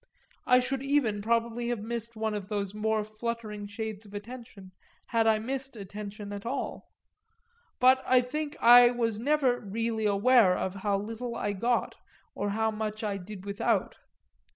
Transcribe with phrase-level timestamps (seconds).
[0.47, 4.71] I should even probably have missed one of these more flattering shades of attention
[5.09, 6.89] had I missed attention at all;
[7.79, 11.97] but I think I was never really aware of how little I got
[12.33, 13.97] or how much I did without.